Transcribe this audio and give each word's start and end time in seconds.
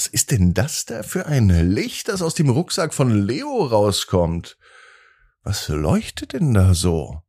Was 0.00 0.06
ist 0.06 0.30
denn 0.30 0.54
das 0.54 0.86
da 0.86 1.02
für 1.02 1.26
ein 1.26 1.50
Licht, 1.50 2.08
das 2.08 2.22
aus 2.22 2.32
dem 2.32 2.48
Rucksack 2.48 2.94
von 2.94 3.10
Leo 3.10 3.66
rauskommt? 3.66 4.56
Was 5.42 5.68
leuchtet 5.68 6.32
denn 6.32 6.54
da 6.54 6.72
so? 6.72 7.20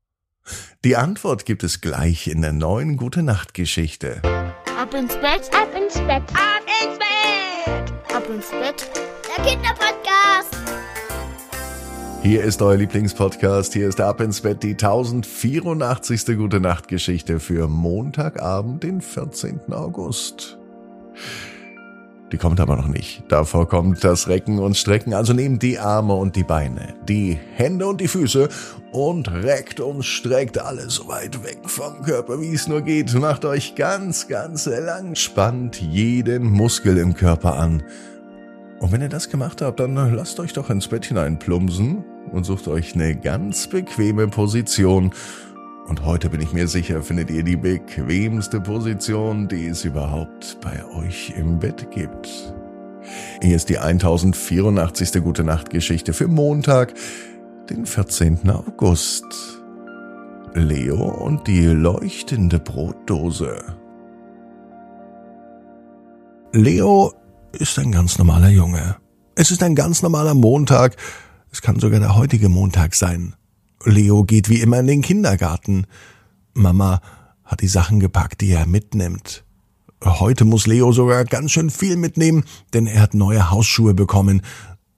Die 0.86 0.96
Antwort 0.96 1.46
gibt 1.46 1.66
es 1.66 1.82
gleich 1.82 2.30
in 2.30 2.42
der 2.42 2.54
neuen 2.54 2.96
Gute 2.96 3.24
Nacht 3.24 3.54
Geschichte. 3.54 4.22
Ab 4.24 4.94
ins 4.94 5.16
Bett, 5.16 5.54
ab 5.54 5.68
ins 5.76 5.96
Bett, 5.96 6.24
ab 6.34 6.64
ins 6.82 6.98
Bett, 6.98 8.16
ab 8.16 8.30
ins 8.30 8.50
Bett. 8.52 8.90
Der 9.28 9.44
Kinderpodcast. 9.44 10.56
Hier 12.24 12.42
ist 12.42 12.62
euer 12.62 12.78
Lieblingspodcast. 12.78 13.74
Hier 13.74 13.90
ist 13.90 14.00
Ab 14.00 14.22
ins 14.22 14.40
Bett 14.40 14.64
die 14.64 14.78
1084. 14.78 16.38
Gute 16.38 16.62
Nacht 16.62 16.88
Geschichte 16.88 17.42
für 17.42 17.68
Montagabend, 17.68 18.84
den 18.84 19.02
14. 19.02 19.74
August. 19.74 20.58
Die 22.32 22.38
kommt 22.38 22.62
aber 22.62 22.78
noch 22.78 22.88
nicht. 22.88 23.24
Davor 23.28 23.68
kommt 23.68 24.04
das 24.04 24.30
Recken 24.30 24.60
und 24.60 24.78
Strecken. 24.78 25.14
Also 25.14 25.34
nehmt 25.34 25.62
die 25.64 25.80
Arme 25.80 26.14
und 26.14 26.36
die 26.36 26.44
Beine, 26.44 26.94
die 27.08 27.38
Hände 27.56 27.88
und 27.88 28.00
die 28.00 28.08
Füße 28.08 28.48
und 28.94 29.30
reckt 29.32 29.82
und 29.82 30.04
streckt 30.04 30.58
alles 30.58 30.96
so 30.96 31.08
weit 31.10 31.44
weg 31.44 31.60
vom 31.66 32.02
Körper, 32.04 32.40
wie 32.40 32.54
es 32.54 32.68
nur 32.68 32.82
geht. 32.82 33.14
Macht 33.14 33.44
euch 33.44 33.76
ganz, 33.76 34.30
ganz 34.30 34.66
lang. 34.66 35.16
Spannt 35.16 35.82
jeden 35.82 36.44
Muskel 36.50 36.98
im 36.98 37.14
Körper 37.14 37.58
an. 37.58 37.84
Und 38.80 38.92
wenn 38.92 39.02
ihr 39.02 39.10
das 39.10 39.30
gemacht 39.30 39.62
habt, 39.62 39.80
dann 39.80 39.96
lasst 40.16 40.40
euch 40.40 40.54
doch 40.54 40.70
ins 40.70 40.88
Bett 40.88 41.06
hinein 41.06 41.38
plumpsen 41.38 42.04
und 42.32 42.46
sucht 42.46 42.68
euch 42.68 42.96
eine 42.96 43.16
ganz 43.16 43.68
bequeme 43.68 44.28
Position 44.28 45.12
und 45.88 46.06
heute 46.06 46.30
bin 46.30 46.42
ich 46.42 46.54
mir 46.54 46.68
sicher, 46.68 47.02
findet 47.02 47.30
ihr 47.30 47.44
die 47.44 47.56
bequemste 47.56 48.62
Position, 48.62 49.48
die 49.48 49.68
es 49.68 49.84
überhaupt 49.86 50.58
bei 50.62 50.84
euch 50.96 51.34
im 51.36 51.60
Bett 51.60 51.92
gibt. 51.92 52.54
Hier 53.42 53.56
ist 53.56 53.70
die 53.70 53.78
1084. 53.78 55.24
Gute 55.24 55.44
Nacht 55.44 55.70
Geschichte 55.70 56.14
für 56.14 56.28
Montag, 56.28 56.94
den 57.70 57.86
14. 57.86 58.50
August. 58.50 59.26
Leo 60.54 61.06
und 61.06 61.48
die 61.48 61.66
leuchtende 61.66 62.60
Brotdose. 62.60 63.64
Leo 66.54 67.14
ist 67.54 67.80
ein 67.80 67.92
ganz 67.92 68.18
normaler 68.18 68.50
Junge. 68.50 68.98
Es 69.36 69.52
ist 69.52 69.64
ein 69.64 69.76
ganz 69.76 70.02
normaler 70.02 70.34
Montag. 70.34 70.98
Es 71.52 71.62
kann 71.62 71.80
sogar 71.80 72.00
der 72.00 72.16
heutige 72.16 72.50
Montag 72.50 72.96
sein. 72.96 73.36
Leo 73.86 74.24
geht 74.24 74.50
wie 74.50 74.62
immer 74.62 74.80
in 74.80 74.88
den 74.88 75.02
Kindergarten. 75.02 75.86
Mama 76.54 77.02
hat 77.44 77.62
die 77.62 77.68
Sachen 77.68 78.00
gepackt, 78.00 78.42
die 78.42 78.52
er 78.52 78.66
mitnimmt. 78.66 79.44
Heute 80.04 80.46
muss 80.46 80.68
Leo 80.68 80.92
sogar 80.92 81.26
ganz 81.26 81.52
schön 81.52 81.70
viel 81.70 81.96
mitnehmen, 81.96 82.44
denn 82.74 82.88
er 82.88 83.02
hat 83.02 83.14
neue 83.14 83.52
Hausschuhe 83.52 83.94
bekommen 83.94 84.42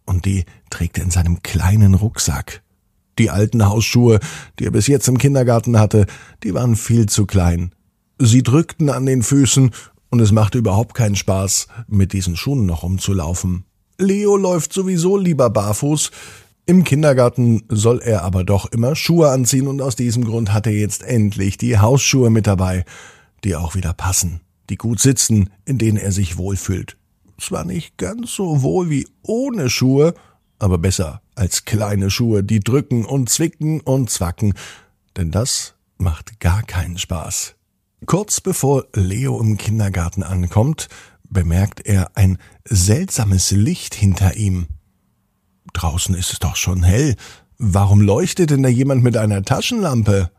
und 0.05 0.25
die 0.25 0.45
trägt 0.69 0.97
er 0.97 1.03
in 1.03 1.11
seinem 1.11 1.43
kleinen 1.43 1.93
Rucksack. 1.93 2.61
Die 3.19 3.29
alten 3.29 3.67
Hausschuhe, 3.67 4.19
die 4.59 4.65
er 4.65 4.71
bis 4.71 4.87
jetzt 4.87 5.07
im 5.07 5.17
Kindergarten 5.17 5.77
hatte, 5.77 6.05
die 6.43 6.53
waren 6.53 6.75
viel 6.75 7.07
zu 7.07 7.25
klein. 7.25 7.73
Sie 8.17 8.43
drückten 8.43 8.89
an 8.89 9.05
den 9.05 9.23
Füßen 9.23 9.71
und 10.09 10.19
es 10.19 10.31
machte 10.31 10.57
überhaupt 10.57 10.93
keinen 10.93 11.15
Spaß, 11.15 11.67
mit 11.87 12.13
diesen 12.13 12.35
Schuhen 12.35 12.65
noch 12.65 12.83
umzulaufen. 12.83 13.65
Leo 13.97 14.37
läuft 14.37 14.73
sowieso 14.73 15.17
lieber 15.17 15.49
barfuß, 15.49 16.11
im 16.65 16.83
Kindergarten 16.83 17.63
soll 17.69 18.01
er 18.01 18.23
aber 18.23 18.43
doch 18.43 18.71
immer 18.71 18.95
Schuhe 18.95 19.29
anziehen 19.29 19.67
und 19.67 19.81
aus 19.81 19.95
diesem 19.95 20.23
Grund 20.23 20.53
hat 20.53 20.67
er 20.67 20.73
jetzt 20.73 21.03
endlich 21.03 21.57
die 21.57 21.77
Hausschuhe 21.77 22.29
mit 22.29 22.47
dabei, 22.47 22.85
die 23.43 23.55
auch 23.55 23.75
wieder 23.75 23.93
passen, 23.93 24.41
die 24.69 24.77
gut 24.77 24.99
sitzen, 24.99 25.49
in 25.65 25.77
denen 25.77 25.97
er 25.97 26.11
sich 26.11 26.37
wohlfühlt. 26.37 26.97
Zwar 27.39 27.65
nicht 27.65 27.97
ganz 27.97 28.33
so 28.33 28.61
wohl 28.61 28.89
wie 28.89 29.07
ohne 29.23 29.69
Schuhe, 29.69 30.13
aber 30.59 30.77
besser 30.77 31.21
als 31.35 31.65
kleine 31.65 32.09
Schuhe, 32.09 32.43
die 32.43 32.59
drücken 32.59 33.05
und 33.05 33.29
zwicken 33.29 33.81
und 33.81 34.09
zwacken, 34.09 34.53
denn 35.17 35.31
das 35.31 35.73
macht 35.97 36.39
gar 36.39 36.63
keinen 36.63 36.97
Spaß. 36.97 37.55
Kurz 38.05 38.41
bevor 38.41 38.85
Leo 38.93 39.39
im 39.39 39.57
Kindergarten 39.57 40.23
ankommt, 40.23 40.87
bemerkt 41.29 41.85
er 41.85 42.15
ein 42.15 42.37
seltsames 42.65 43.51
Licht 43.51 43.95
hinter 43.95 44.35
ihm. 44.35 44.67
Draußen 45.71 46.15
ist 46.15 46.33
es 46.33 46.39
doch 46.39 46.55
schon 46.55 46.83
hell. 46.83 47.15
Warum 47.57 48.01
leuchtet 48.01 48.49
denn 48.49 48.63
da 48.63 48.69
jemand 48.69 49.03
mit 49.03 49.15
einer 49.15 49.43
Taschenlampe? 49.43 50.29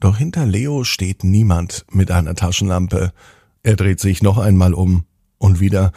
Doch 0.00 0.18
hinter 0.18 0.46
Leo 0.46 0.84
steht 0.84 1.24
niemand 1.24 1.86
mit 1.90 2.10
einer 2.10 2.34
Taschenlampe. 2.34 3.12
Er 3.62 3.76
dreht 3.76 4.00
sich 4.00 4.22
noch 4.22 4.38
einmal 4.38 4.74
um 4.74 5.04
und 5.38 5.60
wieder 5.60 5.92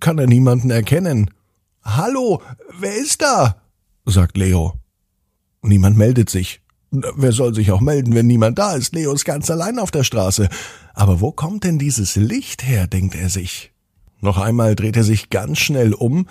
kann 0.00 0.18
er 0.18 0.26
niemanden 0.26 0.70
erkennen. 0.70 1.30
Hallo, 1.82 2.42
wer 2.78 2.96
ist 2.96 3.22
da? 3.22 3.62
sagt 4.06 4.36
Leo. 4.36 4.74
Niemand 5.62 5.96
meldet 5.96 6.30
sich. 6.30 6.60
Wer 6.90 7.32
soll 7.32 7.54
sich 7.54 7.72
auch 7.72 7.80
melden, 7.80 8.14
wenn 8.14 8.26
niemand 8.26 8.58
da 8.58 8.74
ist? 8.74 8.94
Leo 8.94 9.12
ist 9.12 9.24
ganz 9.24 9.50
allein 9.50 9.78
auf 9.78 9.90
der 9.90 10.04
Straße. 10.04 10.48
Aber 10.94 11.20
wo 11.20 11.32
kommt 11.32 11.64
denn 11.64 11.78
dieses 11.78 12.16
Licht 12.16 12.64
her, 12.64 12.86
denkt 12.86 13.14
er 13.14 13.28
sich. 13.28 13.72
Noch 14.20 14.38
einmal 14.38 14.76
dreht 14.76 14.96
er 14.96 15.04
sich 15.04 15.28
ganz 15.28 15.58
schnell 15.58 15.92
um 15.92 16.26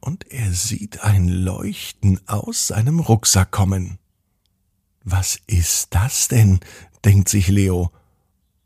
und 0.00 0.30
er 0.30 0.52
sieht 0.52 1.02
ein 1.04 1.28
Leuchten 1.28 2.20
aus 2.26 2.68
seinem 2.68 3.00
Rucksack 3.00 3.50
kommen. 3.50 3.98
Was 5.04 5.38
ist 5.46 5.94
das 5.94 6.28
denn? 6.28 6.60
denkt 7.04 7.28
sich 7.28 7.48
Leo. 7.48 7.90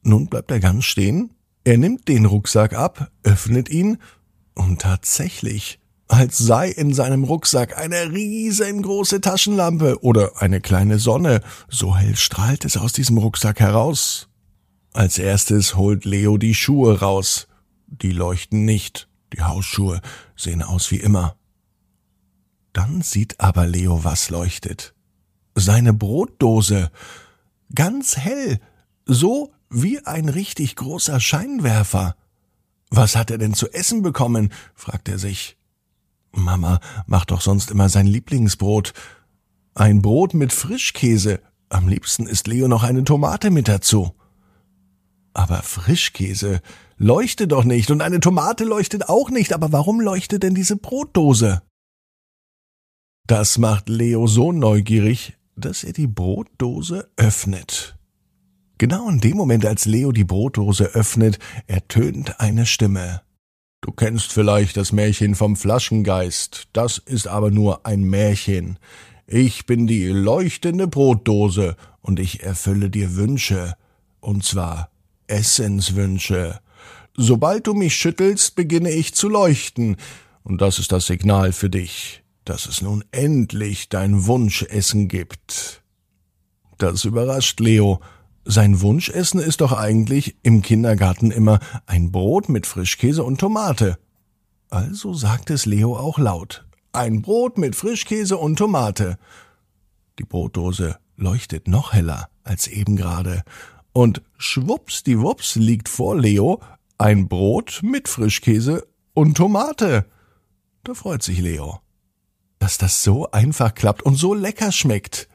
Nun 0.02 0.26
bleibt 0.26 0.50
er 0.50 0.60
ganz 0.60 0.84
stehen, 0.84 1.30
er 1.64 1.78
nimmt 1.78 2.08
den 2.08 2.24
Rucksack 2.24 2.74
ab, 2.74 3.10
öffnet 3.22 3.68
ihn, 3.68 3.98
und 4.54 4.80
tatsächlich, 4.80 5.78
als 6.08 6.36
sei 6.36 6.68
in 6.68 6.92
seinem 6.92 7.24
Rucksack 7.24 7.78
eine 7.78 8.12
riesengroße 8.12 9.20
Taschenlampe 9.20 10.02
oder 10.02 10.42
eine 10.42 10.60
kleine 10.60 10.98
Sonne, 10.98 11.40
so 11.68 11.96
hell 11.96 12.16
strahlt 12.16 12.64
es 12.64 12.76
aus 12.76 12.92
diesem 12.92 13.18
Rucksack 13.18 13.60
heraus. 13.60 14.28
Als 14.92 15.18
erstes 15.18 15.76
holt 15.76 16.04
Leo 16.04 16.36
die 16.36 16.54
Schuhe 16.54 17.00
raus. 17.00 17.48
Die 17.86 18.12
leuchten 18.12 18.64
nicht. 18.64 19.08
Die 19.32 19.42
Hausschuhe 19.42 20.00
sehen 20.36 20.62
aus 20.62 20.90
wie 20.90 21.00
immer. 21.00 21.36
Dann 22.72 23.02
sieht 23.02 23.40
aber 23.40 23.66
Leo, 23.66 24.04
was 24.04 24.30
leuchtet. 24.30 24.94
Seine 25.54 25.92
Brotdose. 25.92 26.90
Ganz 27.74 28.16
hell. 28.16 28.60
So 29.04 29.52
wie 29.68 30.04
ein 30.06 30.28
richtig 30.28 30.76
großer 30.76 31.20
Scheinwerfer. 31.20 32.16
Was 32.90 33.16
hat 33.16 33.30
er 33.30 33.38
denn 33.38 33.54
zu 33.54 33.70
essen 33.72 34.02
bekommen? 34.02 34.52
fragt 34.74 35.08
er 35.08 35.18
sich. 35.18 35.56
Mama 36.32 36.80
macht 37.06 37.30
doch 37.30 37.40
sonst 37.40 37.70
immer 37.70 37.88
sein 37.88 38.06
Lieblingsbrot. 38.06 38.92
Ein 39.74 40.02
Brot 40.02 40.34
mit 40.34 40.52
Frischkäse. 40.52 41.40
Am 41.68 41.88
liebsten 41.88 42.26
isst 42.26 42.46
Leo 42.46 42.68
noch 42.68 42.82
eine 42.82 43.04
Tomate 43.04 43.50
mit 43.50 43.68
dazu. 43.68 44.14
Aber 45.34 45.62
Frischkäse 45.62 46.60
leuchtet 47.02 47.52
doch 47.52 47.64
nicht 47.64 47.90
und 47.90 48.00
eine 48.00 48.20
Tomate 48.20 48.64
leuchtet 48.64 49.08
auch 49.08 49.28
nicht. 49.28 49.52
Aber 49.52 49.72
warum 49.72 50.00
leuchtet 50.00 50.42
denn 50.42 50.54
diese 50.54 50.76
Brotdose? 50.76 51.62
Das 53.26 53.58
macht 53.58 53.88
Leo 53.88 54.26
so 54.26 54.52
neugierig, 54.52 55.34
dass 55.56 55.84
er 55.84 55.92
die 55.92 56.06
Brotdose 56.06 57.10
öffnet. 57.16 57.96
Genau 58.78 59.08
in 59.08 59.20
dem 59.20 59.36
Moment, 59.36 59.64
als 59.64 59.84
Leo 59.84 60.12
die 60.12 60.24
Brotdose 60.24 60.86
öffnet, 60.86 61.38
ertönt 61.66 62.40
eine 62.40 62.66
Stimme. 62.66 63.22
Du 63.80 63.92
kennst 63.92 64.32
vielleicht 64.32 64.76
das 64.76 64.92
Märchen 64.92 65.34
vom 65.34 65.56
Flaschengeist, 65.56 66.68
das 66.72 66.98
ist 66.98 67.26
aber 67.26 67.50
nur 67.50 67.84
ein 67.84 68.02
Märchen. 68.02 68.78
Ich 69.26 69.66
bin 69.66 69.86
die 69.86 70.06
leuchtende 70.06 70.88
Brotdose 70.88 71.76
und 72.00 72.20
ich 72.20 72.42
erfülle 72.42 72.90
dir 72.90 73.16
Wünsche, 73.16 73.74
und 74.20 74.44
zwar 74.44 74.90
Essenswünsche. 75.26 76.60
Sobald 77.16 77.66
du 77.66 77.74
mich 77.74 77.94
schüttelst, 77.94 78.54
beginne 78.54 78.90
ich 78.90 79.14
zu 79.14 79.28
leuchten, 79.28 79.96
und 80.44 80.60
das 80.60 80.78
ist 80.78 80.92
das 80.92 81.06
Signal 81.06 81.52
für 81.52 81.70
dich, 81.70 82.22
dass 82.44 82.66
es 82.66 82.82
nun 82.82 83.04
endlich 83.12 83.88
dein 83.88 84.26
Wunschessen 84.26 85.08
gibt. 85.08 85.82
Das 86.78 87.04
überrascht 87.04 87.60
Leo. 87.60 88.00
Sein 88.44 88.80
Wunschessen 88.80 89.38
ist 89.38 89.60
doch 89.60 89.72
eigentlich 89.72 90.36
im 90.42 90.62
Kindergarten 90.62 91.30
immer 91.30 91.60
ein 91.86 92.10
Brot 92.10 92.48
mit 92.48 92.66
Frischkäse 92.66 93.22
und 93.22 93.38
Tomate. 93.38 93.98
Also 94.68 95.14
sagt 95.14 95.50
es 95.50 95.64
Leo 95.64 95.96
auch 95.96 96.18
laut. 96.18 96.66
Ein 96.92 97.22
Brot 97.22 97.56
mit 97.56 97.76
Frischkäse 97.76 98.36
und 98.36 98.56
Tomate. 98.56 99.16
Die 100.18 100.24
Brotdose 100.24 100.98
leuchtet 101.16 101.68
noch 101.68 101.92
heller 101.92 102.28
als 102.42 102.66
eben 102.66 102.96
gerade. 102.96 103.44
Und 103.92 104.22
schwuppsdiwupps 104.38 105.54
liegt 105.54 105.88
vor 105.88 106.18
Leo 106.18 106.60
ein 107.02 107.26
Brot 107.26 107.80
mit 107.82 108.08
Frischkäse 108.08 108.86
und 109.12 109.36
Tomate. 109.36 110.06
Da 110.84 110.94
freut 110.94 111.24
sich 111.24 111.40
Leo, 111.40 111.80
dass 112.60 112.78
das 112.78 113.02
so 113.02 113.28
einfach 113.32 113.74
klappt 113.74 114.04
und 114.04 114.14
so 114.14 114.34
lecker 114.34 114.70
schmeckt. 114.70 115.28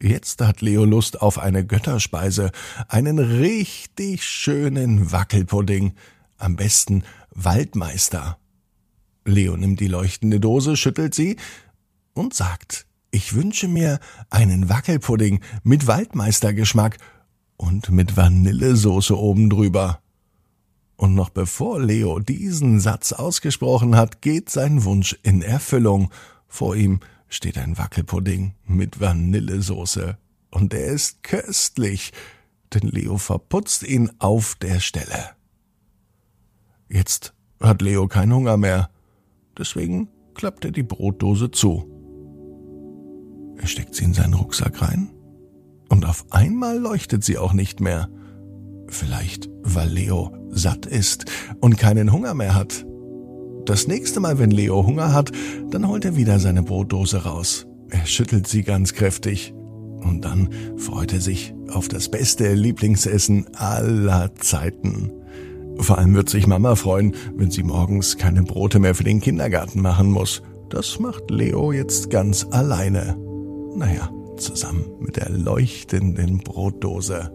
Jetzt 0.00 0.40
hat 0.40 0.62
Leo 0.62 0.86
Lust 0.86 1.20
auf 1.20 1.38
eine 1.38 1.66
Götterspeise, 1.66 2.52
einen 2.88 3.18
richtig 3.18 4.24
schönen 4.24 5.12
Wackelpudding, 5.12 5.92
am 6.38 6.56
besten 6.56 7.04
Waldmeister. 7.32 8.38
Leo 9.26 9.58
nimmt 9.58 9.80
die 9.80 9.88
leuchtende 9.88 10.40
Dose, 10.40 10.74
schüttelt 10.74 11.14
sie 11.14 11.36
und 12.14 12.32
sagt, 12.32 12.86
ich 13.10 13.34
wünsche 13.34 13.68
mir 13.68 14.00
einen 14.30 14.70
Wackelpudding 14.70 15.40
mit 15.64 15.86
Waldmeistergeschmack 15.86 16.96
und 17.58 17.90
mit 17.90 18.16
Vanillesoße 18.16 19.18
oben 19.18 19.50
drüber. 19.50 20.00
Und 20.96 21.14
noch 21.14 21.30
bevor 21.30 21.80
Leo 21.80 22.18
diesen 22.20 22.80
Satz 22.80 23.12
ausgesprochen 23.12 23.96
hat, 23.96 24.22
geht 24.22 24.48
sein 24.50 24.84
Wunsch 24.84 25.18
in 25.22 25.42
Erfüllung. 25.42 26.10
Vor 26.46 26.76
ihm 26.76 27.00
steht 27.28 27.58
ein 27.58 27.76
Wackelpudding 27.76 28.54
mit 28.64 29.00
Vanillesoße. 29.00 30.16
Und 30.50 30.72
er 30.72 30.86
ist 30.86 31.24
köstlich, 31.24 32.12
denn 32.72 32.88
Leo 32.88 33.18
verputzt 33.18 33.82
ihn 33.82 34.10
auf 34.18 34.54
der 34.56 34.78
Stelle. 34.78 35.30
Jetzt 36.88 37.34
hat 37.60 37.82
Leo 37.82 38.06
keinen 38.06 38.34
Hunger 38.34 38.56
mehr. 38.56 38.90
Deswegen 39.58 40.08
klappt 40.34 40.64
er 40.64 40.70
die 40.70 40.82
Brotdose 40.82 41.50
zu. 41.50 41.90
Er 43.56 43.66
steckt 43.66 43.94
sie 43.94 44.04
in 44.04 44.14
seinen 44.14 44.34
Rucksack 44.34 44.82
rein 44.82 45.10
und 45.88 46.04
auf 46.04 46.26
einmal 46.30 46.78
leuchtet 46.78 47.24
sie 47.24 47.38
auch 47.38 47.52
nicht 47.52 47.80
mehr. 47.80 48.08
Vielleicht, 48.88 49.48
weil 49.62 49.88
Leo 49.88 50.32
satt 50.54 50.86
ist 50.86 51.26
und 51.60 51.78
keinen 51.78 52.12
Hunger 52.12 52.34
mehr 52.34 52.54
hat. 52.54 52.86
Das 53.66 53.86
nächste 53.86 54.20
Mal, 54.20 54.38
wenn 54.38 54.50
Leo 54.50 54.86
Hunger 54.86 55.12
hat, 55.12 55.32
dann 55.70 55.88
holt 55.88 56.04
er 56.04 56.16
wieder 56.16 56.38
seine 56.38 56.62
Brotdose 56.62 57.24
raus. 57.24 57.66
Er 57.90 58.06
schüttelt 58.06 58.46
sie 58.46 58.62
ganz 58.62 58.92
kräftig. 58.92 59.54
Und 60.02 60.26
dann 60.26 60.50
freut 60.76 61.14
er 61.14 61.20
sich 61.20 61.54
auf 61.72 61.88
das 61.88 62.10
beste 62.10 62.52
Lieblingsessen 62.52 63.46
aller 63.54 64.34
Zeiten. 64.34 65.10
Vor 65.78 65.98
allem 65.98 66.14
wird 66.14 66.28
sich 66.28 66.46
Mama 66.46 66.76
freuen, 66.76 67.14
wenn 67.36 67.50
sie 67.50 67.62
morgens 67.62 68.18
keine 68.18 68.42
Brote 68.42 68.78
mehr 68.78 68.94
für 68.94 69.04
den 69.04 69.20
Kindergarten 69.20 69.80
machen 69.80 70.10
muss. 70.10 70.42
Das 70.68 70.98
macht 71.00 71.30
Leo 71.30 71.72
jetzt 71.72 72.10
ganz 72.10 72.46
alleine. 72.50 73.16
Naja, 73.76 74.10
zusammen 74.36 74.84
mit 75.00 75.16
der 75.16 75.30
leuchtenden 75.30 76.38
Brotdose. 76.38 77.32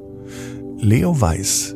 Leo 0.77 1.19
weiß, 1.19 1.75